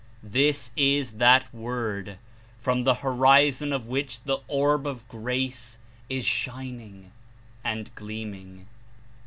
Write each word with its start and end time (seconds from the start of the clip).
This 0.23 0.71
Is 0.75 1.11
that 1.17 1.53
Word, 1.53 2.17
from 2.59 2.85
the 2.85 2.95
horizon 3.05 3.71
of 3.71 3.87
which 3.87 4.23
the 4.23 4.39
Orb 4.47 4.87
of 4.87 5.07
Grace 5.07 5.77
Is 6.09 6.25
shining 6.25 7.11
and 7.63 7.93
gleaming!" 7.93 8.65